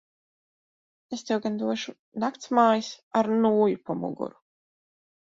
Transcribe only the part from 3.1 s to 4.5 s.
ar nūju pa muguru.